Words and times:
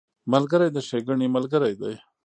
ملګری 0.33 0.69
د 0.75 0.77
ښېګڼې 0.87 1.27
ملګری 1.35 1.73
دی 1.81 1.93